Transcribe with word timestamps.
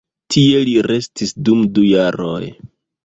Tie 0.35 0.61
li 0.69 0.73
restis 0.87 1.35
dum 1.49 1.61
du 1.77 1.85
jaroj. 1.91 2.45